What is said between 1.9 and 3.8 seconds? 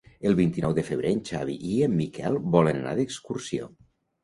Miquel volen anar d'excursió.